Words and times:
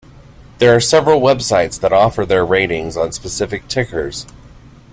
There 0.57 0.75
are 0.75 0.79
several 0.79 1.21
websites 1.21 1.79
that 1.79 1.93
offer 1.93 2.25
their 2.25 2.43
ratings 2.43 2.97
on 2.97 3.11
specific 3.11 3.67
tickers. 3.67 4.25